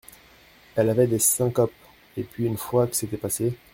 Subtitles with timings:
[0.75, 1.71] Elle avait des syncopes!
[2.17, 3.53] et puis, une fois que c’était passé…